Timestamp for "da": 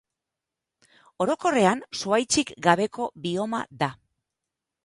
3.83-3.95